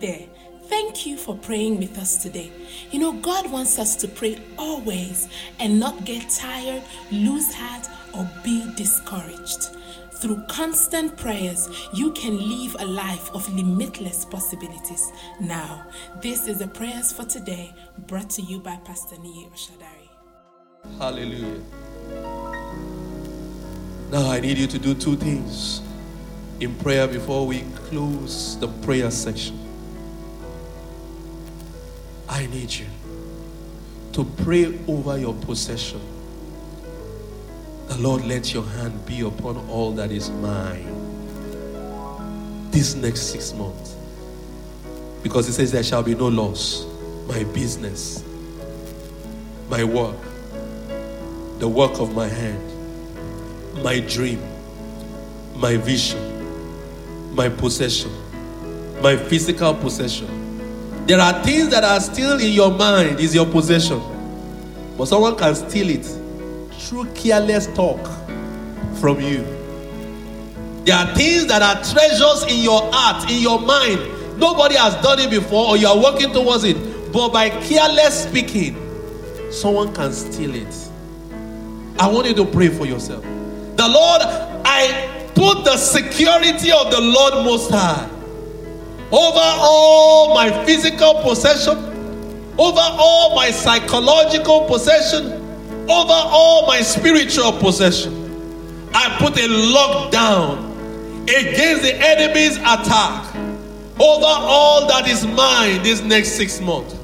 [0.00, 0.26] there.
[0.68, 2.52] Thank you for praying with us today.
[2.90, 5.28] You know, God wants us to pray always
[5.58, 9.68] and not get tired, lose heart, or be discouraged.
[10.12, 15.10] Through constant prayers, you can live a life of limitless possibilities.
[15.40, 15.86] Now,
[16.20, 17.72] this is the prayers for today
[18.06, 20.98] brought to you by Pastor Niyi Oshadari.
[20.98, 21.62] Hallelujah.
[24.10, 25.82] Now I need you to do two things
[26.60, 29.67] in prayer before we close the prayer section.
[32.28, 32.86] I need you
[34.12, 36.00] to pray over your possession.
[37.88, 40.98] The Lord, let your hand be upon all that is mine
[42.70, 43.96] this next six months.
[45.22, 46.86] Because it says there shall be no loss.
[47.26, 48.24] My business,
[49.68, 50.16] my work,
[51.58, 52.62] the work of my hand,
[53.82, 54.40] my dream,
[55.54, 58.12] my vision, my possession,
[59.02, 60.37] my physical possession.
[61.08, 63.98] There are things that are still in your mind, is your possession.
[64.98, 66.04] But someone can steal it
[66.74, 67.98] through careless talk
[69.00, 69.42] from you.
[70.84, 74.38] There are things that are treasures in your heart, in your mind.
[74.38, 76.76] Nobody has done it before, or you are working towards it.
[77.10, 78.76] But by careless speaking,
[79.50, 80.90] someone can steal it.
[81.98, 83.22] I want you to pray for yourself.
[83.22, 84.20] The Lord,
[84.62, 88.10] I put the security of the Lord Most High
[89.10, 91.78] over all my physical possession,
[92.58, 95.32] over all my psychological possession,
[95.88, 98.14] over all my spiritual possession.
[98.92, 100.68] I put a lockdown
[101.22, 103.34] against the enemy's attack
[104.00, 106.94] over all that is mine this next six months.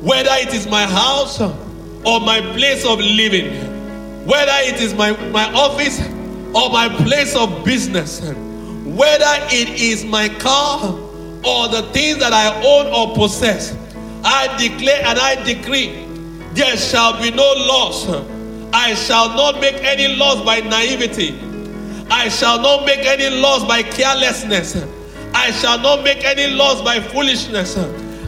[0.00, 5.52] Whether it is my house or my place of living, whether it is my, my
[5.52, 6.00] office
[6.54, 11.09] or my place of business, whether it is my car
[11.44, 13.76] or the things that I own or possess,
[14.22, 16.06] I declare and I decree
[16.52, 18.06] there shall be no loss.
[18.72, 21.38] I shall not make any loss by naivety.
[22.10, 24.76] I shall not make any loss by carelessness.
[25.32, 27.76] I shall not make any loss by foolishness.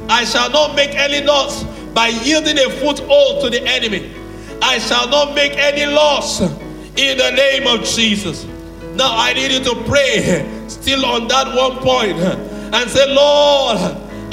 [0.08, 4.14] I shall not make any loss by yielding a foothold to the enemy.
[4.62, 8.44] I shall not make any loss in the name of Jesus.
[8.94, 13.78] Now I need you to pray still on that one point and say, Lord,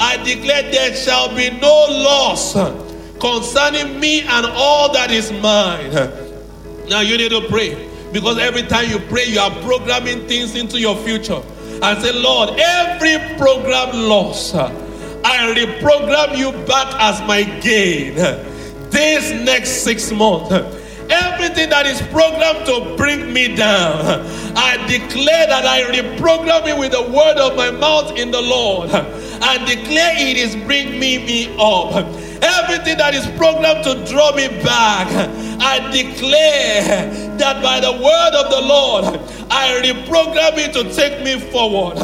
[0.00, 2.54] I declare there shall be no loss
[3.20, 5.92] concerning me and all that is mine.
[6.88, 10.80] Now you need to pray because every time you pray, you are programming things into
[10.80, 11.42] your future.
[11.82, 18.14] And say, Lord, every program loss, I reprogram you back as my gain
[18.90, 20.50] this next six months.
[21.10, 24.24] Everything that is programmed to bring me down,
[24.56, 28.90] I declare that I reprogram it with the word of my mouth in the Lord
[28.90, 32.06] and declare it is bringing me, me up.
[32.42, 35.08] Everything that is programmed to draw me back,
[35.60, 39.04] I declare that by the word of the Lord,
[39.50, 41.98] I reprogram it to take me forward.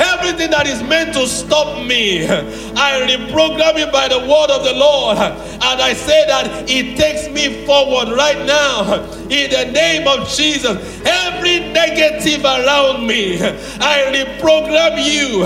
[0.00, 4.72] Everything that is meant to stop me, I reprogram it by the word of the
[4.72, 5.18] Lord.
[5.18, 11.00] And I say that it takes me forward right now in the name of Jesus.
[11.04, 15.44] Every negative around me, I reprogram you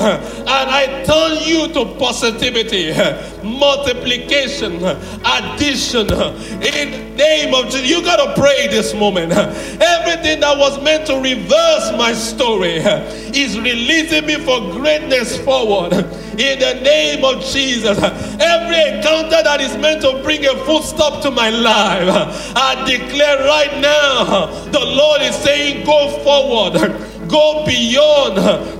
[0.48, 2.92] and I turn you to positivity,
[3.42, 4.76] multiplication,
[5.24, 6.06] addition.
[6.06, 9.32] In the name of Jesus, you got to pray this moment.
[9.32, 15.92] Everything that was meant to reverse my story is releasing me for greatness forward.
[15.92, 21.22] In the name of Jesus, every encounter that is meant to bring a full stop
[21.22, 28.36] to my life, I declare right now, the Lord is saying, Go forward, go beyond,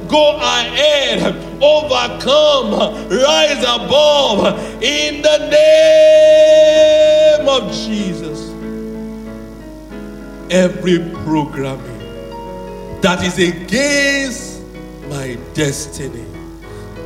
[0.09, 2.73] go ahead, overcome,
[3.09, 5.39] rise above in the
[7.39, 8.51] name of Jesus.
[10.51, 11.99] Every programming
[13.01, 14.63] that is against
[15.09, 16.25] my destiny,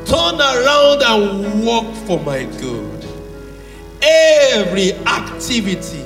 [0.04, 3.04] turn around and work for my good.
[4.02, 6.04] Every activity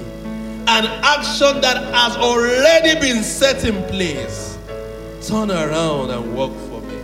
[0.66, 4.53] and action that has already been set in place,
[5.26, 6.98] turn around and work for me.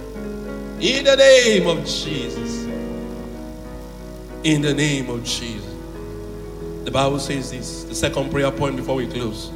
[0.81, 2.65] In the name of Jesus.
[4.45, 5.67] In the name of Jesus.
[6.85, 9.51] The Bible says this, the second prayer point before we close.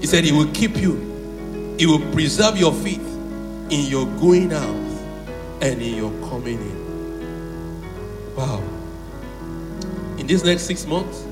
[0.00, 3.06] He said, He will keep you, He will preserve your faith
[3.70, 4.76] in your going out
[5.60, 8.34] and in your coming in.
[8.34, 8.62] Wow.
[10.18, 11.24] In these next six months,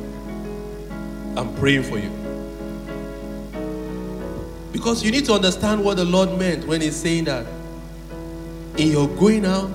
[1.36, 2.27] I'm praying for you.
[4.78, 7.44] Because you need to understand what the Lord meant when He's saying that
[8.76, 9.68] in your going out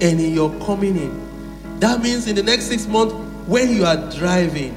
[0.00, 1.80] and in your coming in.
[1.80, 3.16] That means in the next six months,
[3.48, 4.76] when you are driving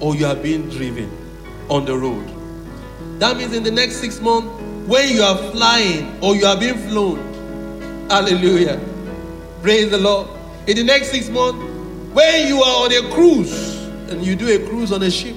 [0.00, 1.08] or you are being driven
[1.68, 2.28] on the road.
[3.20, 4.48] That means in the next six months,
[4.88, 8.08] when you are flying or you are being flown.
[8.10, 8.80] Hallelujah.
[9.62, 10.26] Praise the Lord.
[10.66, 11.64] In the next six months,
[12.12, 15.36] when you are on a cruise and you do a cruise on a ship.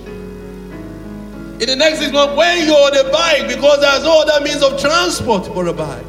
[1.59, 4.63] In the next six months, when you're on a bike, because there's no other means
[4.63, 6.05] of transport but a bike.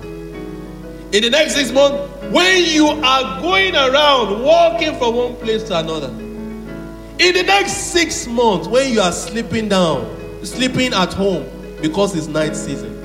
[1.12, 1.98] In the next six months,
[2.30, 6.06] when you are going around walking from one place to another.
[6.06, 11.44] In the next six months, when you are sleeping down, sleeping at home
[11.82, 12.96] because it's night season,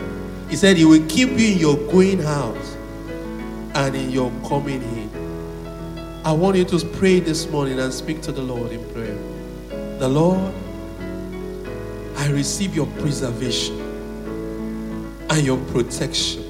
[0.48, 2.56] he said he will keep you in your going out
[3.74, 6.22] and in your coming in.
[6.24, 9.18] I want you to pray this morning and speak to the Lord in prayer.
[9.98, 10.54] The Lord,
[12.18, 13.80] I receive your preservation
[15.30, 16.46] and your protection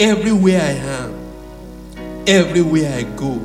[0.00, 3.38] everywhere I am, everywhere I go,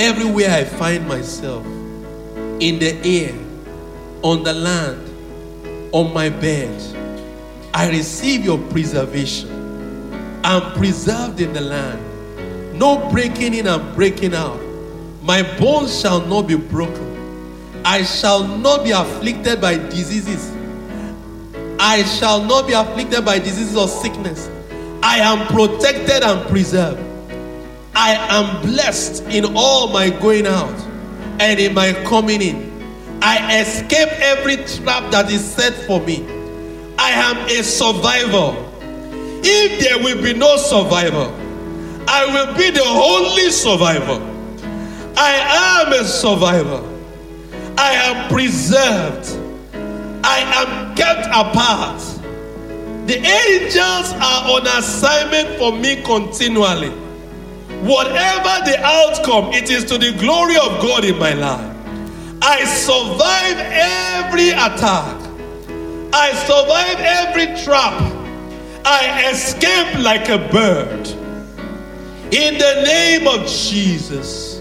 [0.00, 3.34] everywhere I find myself, in the air,
[4.22, 5.00] on the land,
[5.92, 6.82] on my bed.
[7.72, 9.50] I receive your preservation.
[10.42, 12.78] I'm preserved in the land.
[12.78, 14.60] No breaking in and breaking out.
[15.22, 17.13] My bones shall not be broken.
[17.84, 20.50] I shall not be afflicted by diseases.
[21.78, 24.48] I shall not be afflicted by diseases or sickness.
[25.02, 26.98] I am protected and preserved.
[27.94, 30.74] I am blessed in all my going out
[31.40, 33.20] and in my coming in.
[33.22, 36.24] I escape every trap that is set for me.
[36.98, 38.56] I am a survivor.
[39.44, 41.30] If there will be no survivor,
[42.08, 44.20] I will be the only survivor.
[45.16, 46.93] I am a survivor.
[47.76, 49.38] I am preserved.
[50.24, 52.00] I am kept apart.
[53.06, 56.90] The angels are on assignment for me continually.
[57.82, 61.70] Whatever the outcome, it is to the glory of God in my life.
[62.40, 65.20] I survive every attack.
[66.12, 68.00] I survive every trap.
[68.86, 71.08] I escape like a bird.
[72.32, 74.53] In the name of Jesus.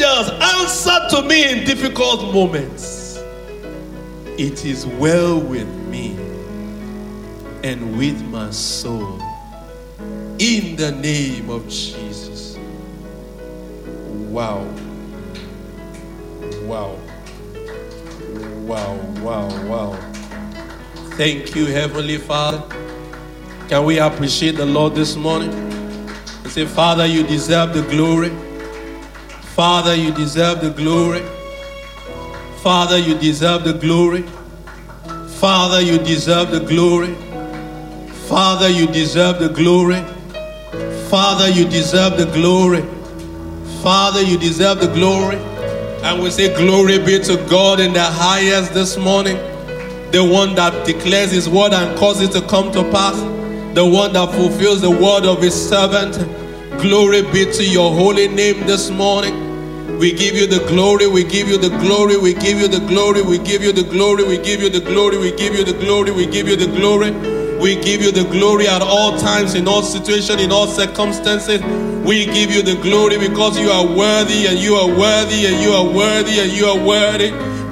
[0.00, 3.18] Angels answer to me in difficult moments.
[4.38, 6.16] It is well with me
[7.62, 9.20] and with my soul.
[10.38, 12.56] In the name of Jesus.
[14.30, 14.64] Wow.
[16.62, 16.98] Wow.
[18.64, 20.12] Wow, wow, wow.
[21.18, 22.62] Thank you, Heavenly Father.
[23.68, 25.52] Can we appreciate the Lord this morning?
[25.52, 28.32] And say, Father, you deserve the glory.
[29.54, 31.22] Father, you deserve the glory.
[32.62, 34.22] Father, you deserve the glory.
[35.40, 37.14] Father, you deserve the glory.
[38.28, 40.02] Father, you deserve the glory.
[41.08, 42.82] Father, you deserve the glory.
[43.82, 45.36] Father, you deserve the glory.
[46.04, 49.36] And we say, Glory be to God in the highest this morning.
[50.12, 53.18] The one that declares his word and causes it to come to pass.
[53.74, 56.16] The one that fulfills the word of his servant.
[56.82, 59.98] Glory be to your holy name this morning.
[59.98, 63.20] We give you the glory, we give you the glory, we give you the glory,
[63.20, 66.10] we give you the glory, we give you the glory, we give you the glory,
[66.10, 67.10] we give you the glory.
[67.60, 71.60] We give you the glory at all times, in all situations, in all circumstances.
[72.02, 75.72] We give you the glory because you are worthy and you are worthy and you
[75.72, 77.26] are worthy and you are worthy.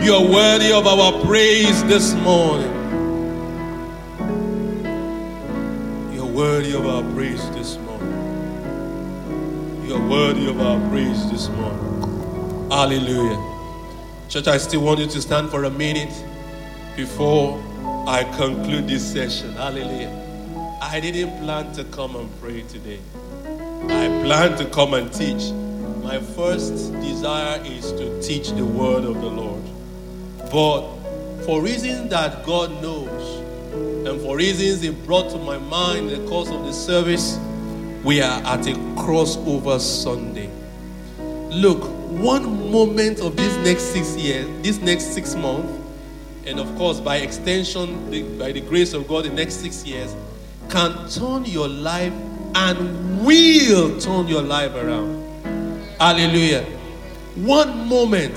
[0.05, 2.71] You are worthy of our praise this morning.
[6.13, 7.78] You are worthy of our praise this morning.
[10.09, 12.71] Worthy of our praise this morning.
[12.71, 13.39] Hallelujah.
[14.31, 16.15] Church, I still want you to stand for a minute
[16.97, 17.63] before
[18.07, 19.53] I conclude this session.
[19.53, 20.11] Hallelujah.
[20.81, 23.01] I didn't plan to come and pray today.
[23.85, 25.53] I plan to come and teach.
[26.03, 29.63] My first desire is to teach the word of the Lord.
[30.51, 33.41] But for reasons that God knows,
[34.09, 37.39] and for reasons He brought to my mind in the course of the service,
[38.09, 40.49] we are at a crossover Sunday.
[41.51, 45.71] Look, one moment of this next six years, this next six months,
[46.47, 50.17] and of course, by extension, the, by the grace of God, the next six years,
[50.71, 52.15] can turn your life
[52.55, 55.23] and will turn your life around.
[56.01, 56.65] Hallelujah.
[57.35, 58.35] One moment.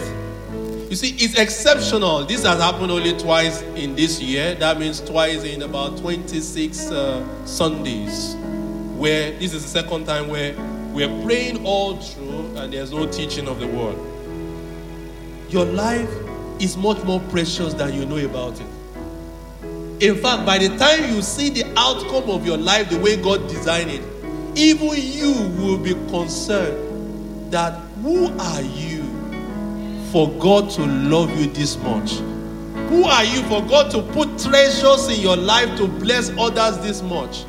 [0.90, 2.26] You see, it's exceptional.
[2.26, 4.54] This has happened only twice in this year.
[4.56, 8.36] That means twice in about 26 uh, Sundays,
[9.02, 10.54] where this is the second time where
[10.94, 13.98] we're praying all through and there's no teaching of the word.
[15.50, 16.08] Your life
[16.60, 20.06] is much more precious than you know about it.
[20.06, 23.48] In fact, by the time you see the outcome of your life the way God
[23.50, 24.04] designed it,
[24.56, 29.02] even you will be concerned that who are you
[30.12, 32.12] for God to love you this much?
[32.90, 37.02] Who are you for God to put treasures in your life to bless others this
[37.02, 37.46] much?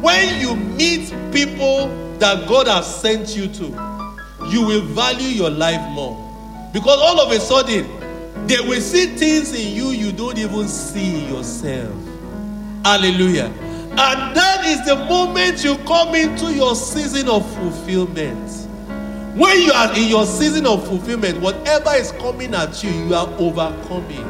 [0.00, 1.88] When you meet people
[2.18, 3.64] that God has sent you to,
[4.48, 6.16] you will value your life more.
[6.72, 7.86] Because all of a sudden,
[8.46, 11.94] they will see things in you you don't even see yourself.
[12.84, 13.52] Hallelujah.
[13.90, 18.50] And that is the moment you come into your season of fulfillment.
[19.36, 23.28] When you are in your season of fulfillment, whatever is coming at you, you are
[23.38, 24.24] overcoming.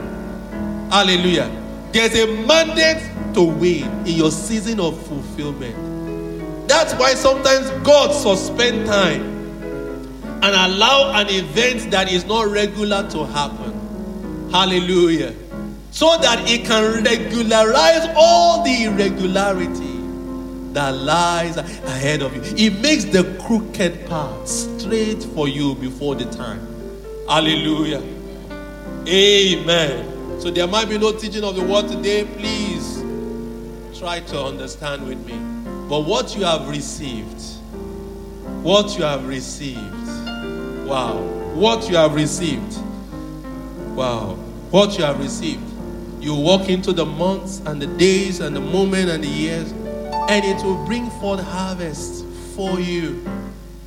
[0.90, 1.59] Hallelujah.
[1.92, 6.68] There's a mandate to win in your season of fulfillment.
[6.68, 9.22] That's why sometimes God suspend time
[10.42, 14.50] and allow an event that is not regular to happen.
[14.50, 15.34] Hallelujah.
[15.90, 19.98] So that it can regularize all the irregularity
[20.72, 22.42] that lies ahead of you.
[22.56, 26.60] It makes the crooked path straight for you before the time.
[27.28, 28.02] Hallelujah.
[29.08, 30.19] Amen.
[30.40, 32.24] So there might be no teaching of the word today.
[32.24, 33.04] Please
[33.98, 35.34] try to understand with me.
[35.86, 37.42] But what you have received,
[38.62, 39.78] what you have received,
[40.88, 41.20] wow,
[41.52, 42.74] what you have received,
[43.94, 44.36] wow,
[44.70, 45.62] what you have received.
[46.22, 50.42] You walk into the months and the days and the moment and the years, and
[50.42, 52.24] it will bring forth harvest
[52.56, 53.22] for you.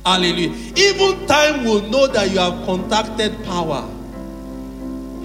[0.06, 0.54] Hallelujah.
[0.76, 3.90] Even time will know that you have contacted power.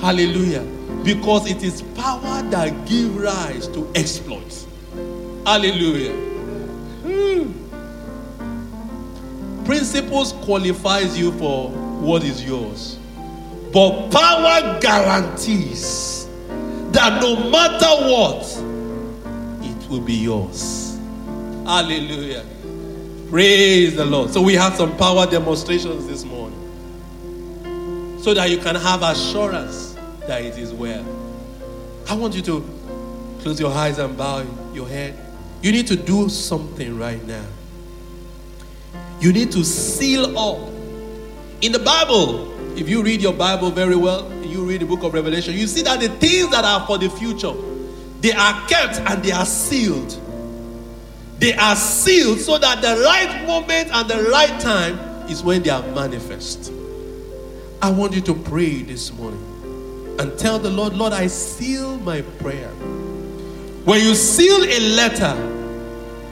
[0.01, 4.67] Hallelujah because it is power that gives rise to exploits.
[5.45, 6.13] Hallelujah.
[7.03, 7.53] Hmm.
[9.65, 12.97] Principles qualifies you for what is yours.
[13.71, 16.27] But power guarantees
[16.91, 18.43] that no matter what,
[19.63, 20.97] it will be yours.
[21.65, 22.43] Hallelujah.
[23.29, 24.31] Praise the Lord.
[24.31, 26.57] So we have some power demonstrations this morning.
[28.21, 29.88] So that you can have assurance
[30.29, 31.03] that it is well.
[32.07, 32.63] I want you to
[33.41, 35.17] close your eyes and bow your head.
[35.63, 37.45] You need to do something right now.
[39.19, 40.69] You need to seal up.
[41.61, 45.15] In the Bible, if you read your Bible very well, you read the book of
[45.15, 47.53] Revelation, you see that the things that are for the future,
[48.21, 50.15] they are kept and they are sealed.
[51.39, 55.71] They are sealed so that the right moment and the right time is when they
[55.71, 56.71] are manifest.
[57.81, 59.58] I want you to pray this morning
[60.19, 62.67] and tell the Lord, Lord, I seal my prayer.
[63.85, 65.33] When you seal a letter,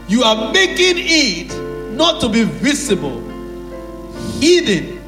[0.09, 3.21] you are making it not to be visible,
[4.41, 5.01] hidden,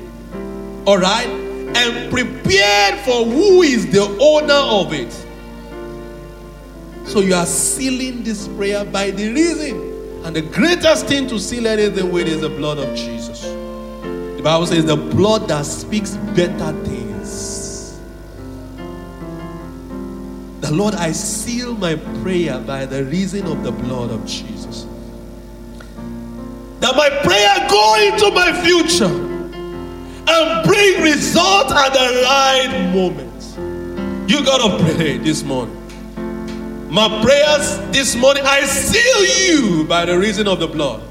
[0.86, 5.12] all right, and prepared for who is the owner of it.
[7.06, 10.24] So you are sealing this prayer by the reason.
[10.24, 13.42] And the greatest thing to seal anything with is the blood of Jesus.
[13.42, 16.99] The Bible says the blood that speaks better things
[20.70, 24.86] The Lord, I seal my prayer by the reason of the blood of Jesus.
[26.80, 34.30] That my prayer go into my future and bring result at the right moment.
[34.30, 35.76] You gotta pray this morning.
[36.88, 41.02] My prayers this morning, I seal you by the reason of the blood.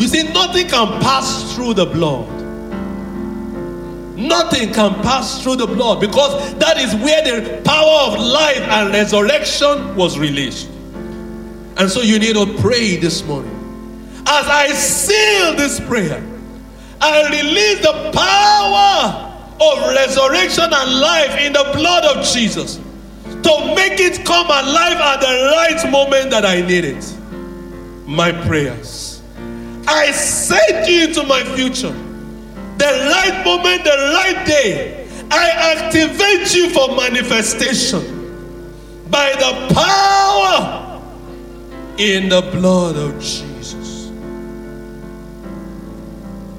[0.00, 2.28] You see, nothing can pass through the blood.
[4.16, 8.92] Nothing can pass through the blood because that is where the power of life and
[8.92, 10.68] resurrection was released.
[11.76, 13.50] And so you need to pray this morning.
[14.26, 16.24] As I seal this prayer,
[17.00, 22.76] I release the power of resurrection and life in the blood of Jesus
[23.24, 27.14] to make it come alive at the right moment that I need it.
[28.06, 29.22] My prayers.
[29.86, 31.94] I send you into my future
[32.78, 38.02] the right moment, the right day, I activate you for manifestation
[39.10, 41.02] by the power
[41.98, 44.08] in the blood of Jesus.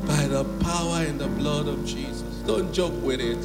[0.07, 2.22] By the power in the blood of Jesus.
[2.45, 3.41] Don't joke with it.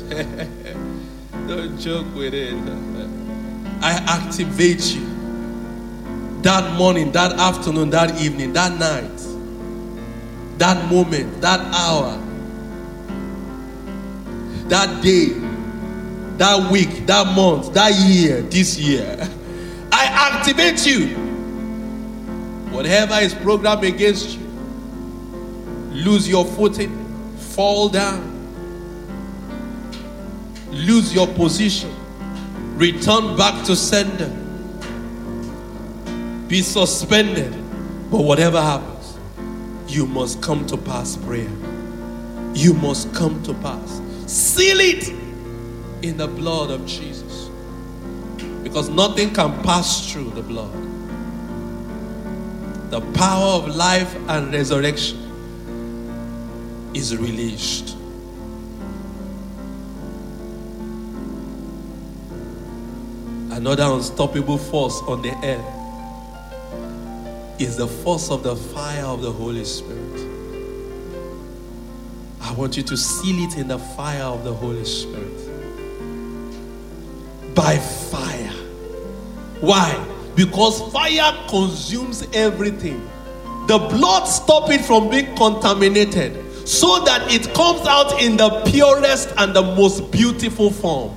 [1.49, 2.55] Don't joke with it.
[3.83, 5.11] I activate you
[6.43, 9.19] that morning, that afternoon, that evening, that night,
[10.59, 12.19] that moment, that hour
[14.71, 15.27] that day,
[16.39, 19.29] that week, that month, that year, this year.
[19.93, 21.09] I activate you.
[22.71, 24.47] Whatever is programmed against you,
[25.91, 28.31] lose your footing, fall down,
[30.71, 31.93] lose your position,
[32.77, 34.29] return back to sender,
[36.49, 37.53] be suspended.
[38.11, 39.19] But whatever happens,
[39.89, 41.51] you must come to pass prayer.
[42.55, 44.01] You must come to pass.
[44.31, 45.09] Seal it
[46.03, 47.51] in the blood of Jesus.
[48.63, 50.73] Because nothing can pass through the blood.
[52.93, 55.19] The power of life and resurrection
[56.95, 57.97] is released.
[63.51, 65.67] Another unstoppable force on the earth
[67.61, 70.30] is the force of the fire of the Holy Spirit.
[72.51, 75.31] I want you to seal it in the fire of the Holy Spirit.
[77.55, 78.51] By fire.
[79.61, 80.05] Why?
[80.35, 83.09] Because fire consumes everything.
[83.69, 89.33] The blood stop it from being contaminated so that it comes out in the purest
[89.37, 91.15] and the most beautiful form.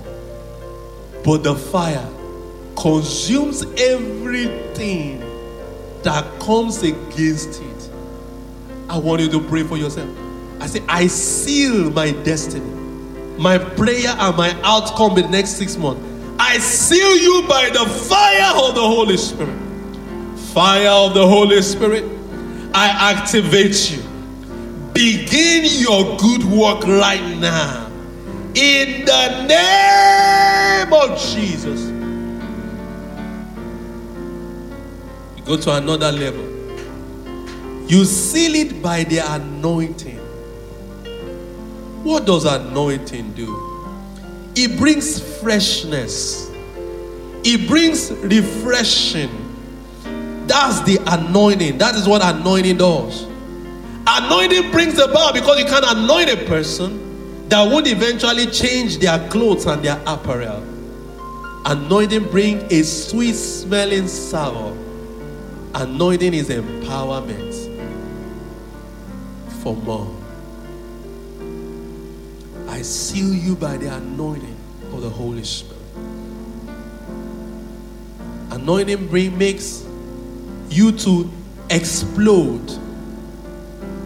[1.26, 2.08] But the fire
[2.76, 5.20] consumes everything
[6.04, 7.90] that comes against it.
[8.88, 10.23] I want you to pray for yourself.
[10.64, 12.66] I say, I seal my destiny,
[13.38, 16.02] my prayer, and my outcome in the next six months.
[16.40, 19.60] I seal you by the fire of the Holy Spirit.
[20.54, 22.06] Fire of the Holy Spirit,
[22.74, 24.02] I activate you.
[24.94, 27.92] Begin your good work right now.
[28.56, 31.90] In the name of Jesus.
[35.36, 36.46] You go to another level.
[37.90, 40.13] You seal it by the anointing.
[42.04, 44.00] What does anointing do?
[44.56, 46.52] It brings freshness,
[47.44, 49.40] it brings refreshing.
[50.46, 51.78] That's the anointing.
[51.78, 53.24] That is what anointing does.
[54.06, 59.66] Anointing brings about because you can anoint a person that would eventually change their clothes
[59.66, 60.62] and their apparel.
[61.66, 64.78] Anointing brings a sweet smelling savor.
[65.76, 67.54] Anointing is empowerment
[69.62, 70.23] for more.
[72.74, 74.58] I seal you by the anointing
[74.94, 75.80] of the Holy Spirit.
[78.50, 79.86] Anointing bring, makes
[80.70, 81.30] you to
[81.70, 82.80] explode,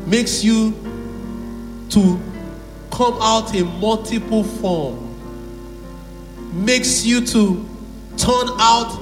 [0.05, 0.71] makes you
[1.91, 2.19] to
[2.91, 5.15] come out in multiple form,
[6.65, 7.65] makes you to
[8.17, 8.99] turn out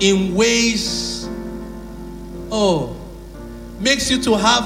[0.00, 1.26] in ways,
[2.52, 2.94] oh,
[3.80, 4.64] makes you to have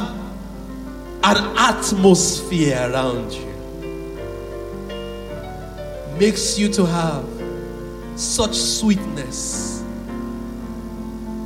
[1.23, 3.52] an atmosphere around you
[6.23, 7.25] makes you to have
[8.15, 9.83] such sweetness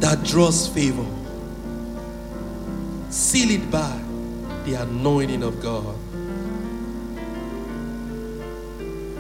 [0.01, 1.07] that draws favor.
[3.09, 3.99] Seal it by
[4.67, 5.97] the anointing of God.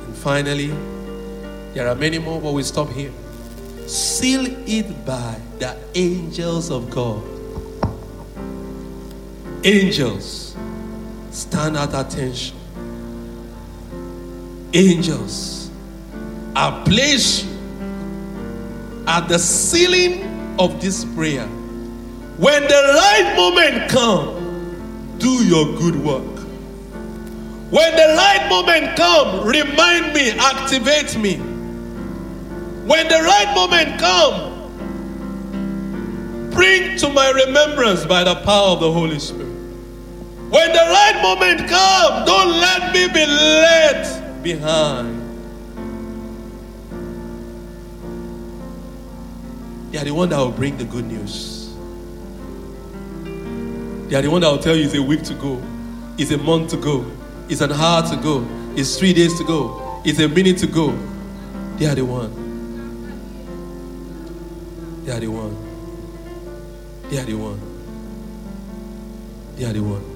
[0.04, 0.74] And finally,
[1.72, 3.14] there are many more, but we stop here.
[3.86, 7.22] Seal it by the angels of God.
[9.64, 10.54] Angels
[11.30, 12.58] stand at attention
[14.72, 15.70] angels
[16.54, 17.46] are placed
[19.06, 21.46] at the sealing of this prayer.
[22.38, 26.36] When the right moment comes, do your good work.
[27.70, 31.36] When the right moment comes, remind me, activate me.
[32.86, 34.54] When the right moment comes,
[36.54, 39.46] bring to my remembrance by the power of the Holy Spirit.
[39.46, 45.22] When the right moment comes, don't let me be led behind.
[49.90, 51.74] They are the one that will bring the good news.
[54.08, 55.60] They are the one that will tell you it's a week to go,
[56.16, 57.10] it's a month to go,
[57.48, 60.96] it's an hour to go, it's three days to go, it's a minute to go.
[61.76, 62.30] They are the one.
[65.04, 65.56] They are the one.
[67.10, 67.60] They are the one.
[69.56, 70.15] They are the one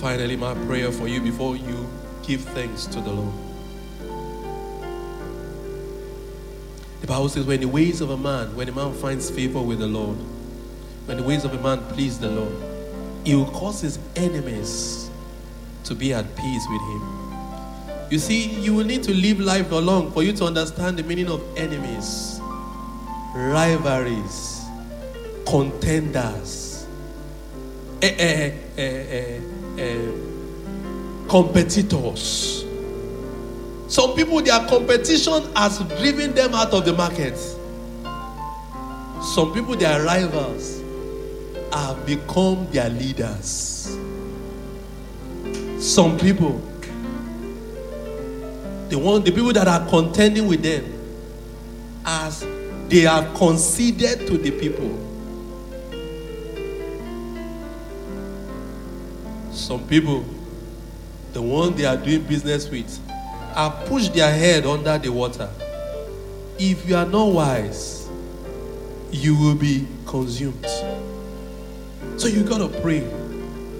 [0.00, 1.86] finally, my prayer for you before you
[2.22, 3.34] give thanks to the Lord.
[7.02, 9.78] The Bible says, when the ways of a man, when a man finds favor with
[9.78, 10.16] the Lord,
[11.04, 12.52] when the ways of a man please the Lord,
[13.24, 15.10] he will cause his enemies
[15.84, 17.02] to be at peace with him.
[18.10, 21.28] You see, you will need to live life along for you to understand the meaning
[21.28, 22.40] of enemies,
[23.34, 24.64] rivalries,
[25.46, 26.69] contenders.
[28.02, 29.40] Eh, eh, eh,
[29.76, 32.64] eh uh, competitors.
[33.88, 37.36] Some people, their competition has driven them out of the market.
[39.34, 40.80] Some people, their rivals
[41.72, 43.98] have become their leaders.
[45.78, 46.58] Some people,
[48.88, 50.84] the one, the people that are contending with them,
[52.06, 52.46] as
[52.88, 55.09] they are conceded to the people
[59.70, 60.24] Some people,
[61.32, 62.98] the one they are doing business with,
[63.54, 65.48] are pushed their head under the water.
[66.58, 68.10] If you are not wise,
[69.12, 70.66] you will be consumed.
[72.16, 73.08] So you gotta pray.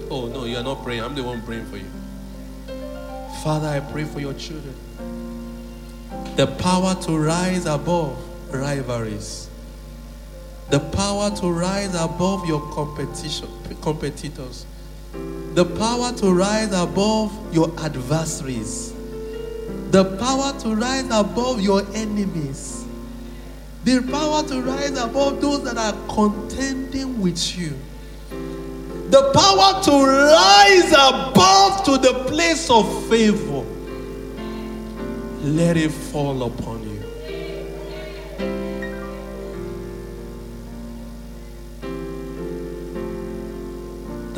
[0.09, 1.03] Oh no, you are not praying.
[1.03, 1.91] I'm the one praying for you.
[3.43, 4.73] Father, I pray for your children.
[6.37, 8.17] The power to rise above
[8.49, 9.49] rivalries.
[10.69, 13.49] The power to rise above your competition,
[13.81, 14.65] competitors.
[15.53, 18.93] The power to rise above your adversaries.
[19.91, 22.85] The power to rise above your enemies.
[23.83, 27.77] The power to rise above those that are contending with you
[29.11, 33.65] the power to rise above to the place of favor.
[35.43, 36.90] Let it fall upon you.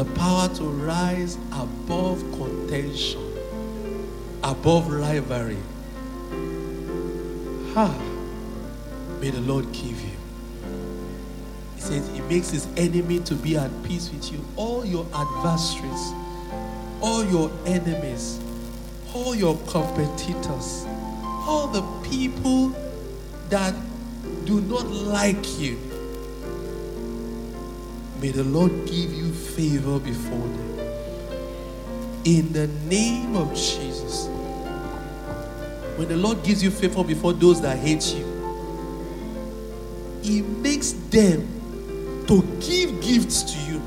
[0.04, 3.22] The power to rise above contention,
[4.44, 5.56] above rivalry.
[7.74, 7.98] Ha!
[9.22, 10.18] May the Lord give you
[11.76, 14.44] He says he makes his enemy to be at peace with you.
[14.58, 16.12] All your adversaries,
[17.00, 18.42] all your enemies,
[19.14, 20.86] all your competitors,
[21.48, 22.76] all the people
[23.48, 23.74] that
[24.44, 25.93] do not like you.
[28.24, 30.80] May the Lord give you favor before them.
[32.24, 34.28] In the name of Jesus.
[35.98, 38.24] When the Lord gives you favor before those that hate you,
[40.22, 43.82] He makes them to give gifts to you.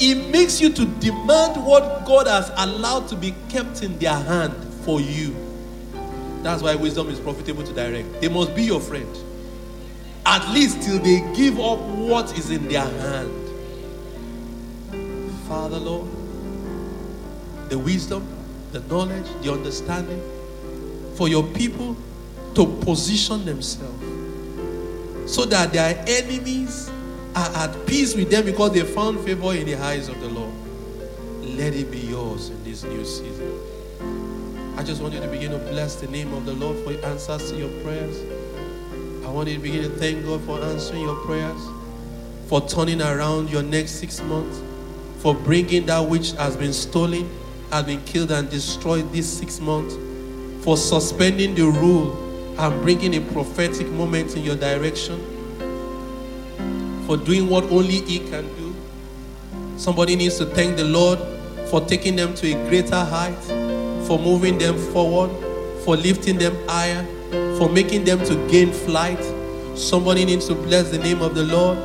[0.00, 4.54] It makes you to demand what God has allowed to be kept in their hand
[4.86, 5.36] for you.
[6.42, 8.18] That's why wisdom is profitable to direct.
[8.22, 9.14] They must be your friend.
[10.28, 13.30] At least till they give up what is in their hand.
[15.46, 16.08] Father, Lord,
[17.68, 18.26] the wisdom,
[18.72, 20.20] the knowledge, the understanding
[21.14, 21.96] for your people
[22.56, 24.02] to position themselves
[25.32, 26.90] so that their enemies
[27.36, 30.52] are at peace with them because they found favor in the eyes of the Lord.
[31.42, 33.60] Let it be yours in this new season.
[34.76, 37.04] I just want you to begin to bless the name of the Lord for your
[37.06, 38.35] answers to your prayers.
[39.26, 41.60] I want you to begin to thank God for answering your prayers,
[42.46, 44.62] for turning around your next six months,
[45.18, 47.28] for bringing that which has been stolen,
[47.72, 49.96] has been killed and destroyed this six months,
[50.64, 52.14] for suspending the rule
[52.56, 55.18] and bringing a prophetic moment in your direction
[57.04, 58.72] for doing what only He can do.
[59.76, 61.18] Somebody needs to thank the Lord
[61.68, 63.42] for taking them to a greater height,
[64.06, 65.32] for moving them forward,
[65.84, 67.04] for lifting them higher,
[67.58, 69.22] for making them to gain flight.
[69.74, 71.78] Somebody needs to bless the name of the Lord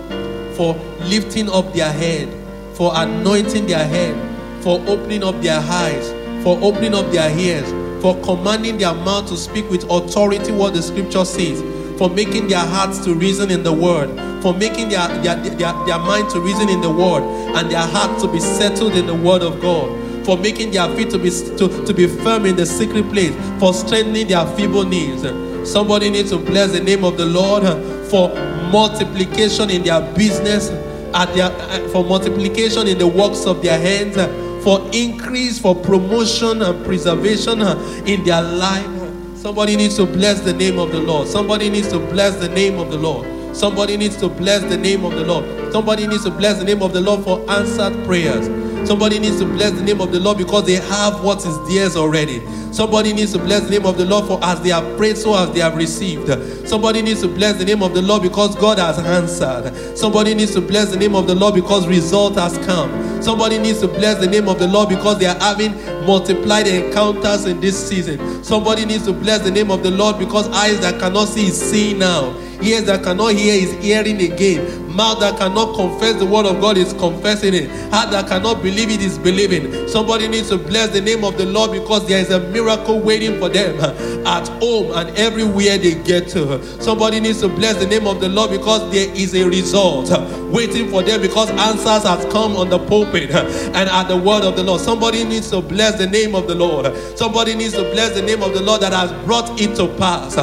[0.56, 2.30] for lifting up their head,
[2.76, 4.16] for anointing their head,
[4.64, 6.12] for opening up their eyes,
[6.44, 7.70] for opening up their ears,
[8.02, 11.62] for commanding their mouth to speak with authority what the scripture says
[11.98, 14.10] for making their hearts to reason in the word,
[14.42, 17.22] for making their, their, their, their mind to reason in the word,
[17.56, 21.10] and their heart to be settled in the word of God for making their feet
[21.12, 25.24] to be to, to be firm in the secret place, for strengthening their feeble knees.
[25.66, 27.64] Somebody needs to bless the name of the Lord
[28.10, 28.30] for
[28.72, 30.70] multiplication in their business,
[31.14, 34.16] at their uh, for multiplication in the works of their hands,
[34.64, 37.62] for increase, for promotion and preservation
[38.08, 38.88] in their life.
[39.36, 41.28] Somebody needs to bless the name of the Lord.
[41.28, 43.26] Somebody needs to bless the name of the Lord.
[43.54, 45.72] Somebody needs to bless the name of the Lord.
[45.72, 48.48] Somebody needs to bless the name of the Lord for answered prayers.
[48.88, 51.96] Somebody needs to bless the name of the Lord because they have what is theirs
[51.96, 52.42] already.
[52.74, 55.36] Somebody needs to bless the name of the Lord for as they have prayed, so
[55.36, 56.28] as they have received.
[56.68, 59.98] Somebody needs to bless the name of the Lord because God has answered.
[59.98, 63.22] Somebody needs to bless the name of the Lord because result has come.
[63.22, 65.74] Somebody needs to bless the name of the Lord because they are having
[66.06, 68.44] multiplied encounters in this season.
[68.44, 71.62] Somebody needs to bless the name of the Lord because eyes that cannot see is
[71.62, 72.34] seeing now.
[72.64, 74.82] Ears that cannot hear is hearing again.
[74.96, 77.70] Mouth that cannot confess the word of God is confessing it.
[77.92, 79.88] Heart that cannot believe it is believing.
[79.88, 83.40] Somebody needs to bless the name of the Lord because there is a miracle waiting
[83.40, 83.80] for them
[84.28, 86.62] at home and everywhere they get to.
[86.82, 90.10] Somebody needs to bless the name of the Lord because there is a result
[90.52, 94.56] waiting for them because answers has come on the pulpit and at the word of
[94.56, 94.82] the Lord.
[94.82, 96.96] Somebody needs to bless the name of the Lord.
[97.18, 100.36] Somebody needs to bless the name of the Lord that has brought it to pass.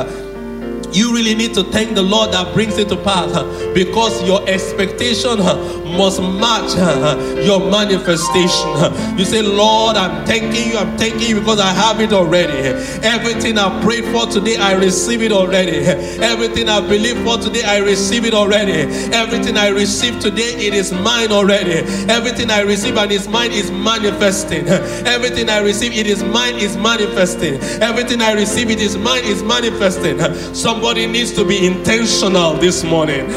[0.92, 3.32] You really need to thank the Lord that brings it to pass
[3.74, 5.38] because your expectation
[5.96, 6.74] must match
[7.44, 9.18] your manifestation.
[9.18, 12.58] You say, Lord, I'm thanking you, I'm thanking you because I have it already.
[13.04, 15.78] Everything I prayed for today, I receive it already.
[15.78, 18.72] Everything I believe for today, I receive it already.
[19.12, 21.78] Everything I receive today, it is mine already.
[22.10, 24.66] Everything I receive and is mine is manifesting.
[24.68, 27.54] Everything I receive, it is mine is manifesting.
[27.82, 30.18] Everything I receive, it is mine is manifesting.
[30.78, 33.28] Somebody needs to be intentional this morning.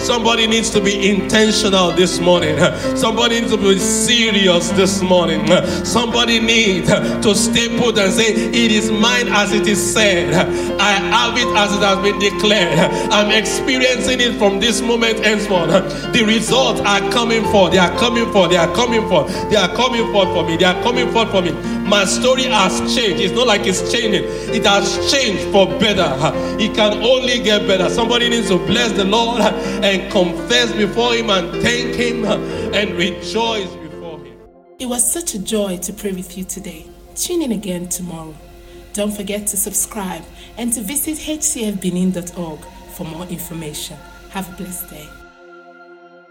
[0.00, 2.58] Somebody needs to be intentional this morning.
[2.96, 5.46] Somebody needs to be serious this morning.
[5.84, 10.34] Somebody needs to stay put and say, It is mine as it is said.
[10.80, 12.80] I have it as it has been declared.
[13.12, 15.70] I'm experiencing it from this moment henceforth.
[16.12, 17.70] The results are coming forth.
[17.70, 18.50] They are coming forth.
[18.50, 19.28] They are coming forth.
[19.50, 20.56] They are coming forth for me.
[20.56, 21.52] They are coming forth for me.
[21.88, 23.22] My story has changed.
[23.22, 26.12] It's not like it's changing, it has changed for better.
[26.60, 27.88] It can only get better.
[27.88, 33.74] Somebody needs to bless the Lord and confess before Him and thank Him and rejoice
[33.76, 34.36] before Him.
[34.78, 36.84] It was such a joy to pray with you today.
[37.14, 38.34] Tune in again tomorrow.
[38.92, 40.24] Don't forget to subscribe
[40.58, 42.60] and to visit hcfbenin.org
[42.92, 43.96] for more information.
[44.30, 45.08] Have a blessed day.